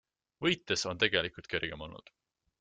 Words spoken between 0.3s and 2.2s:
Võites on tegelikult kergem olnud.